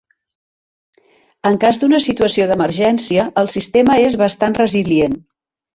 [1.51, 5.21] En cas d’una situació d’emergència, el sistema és bastant resilient.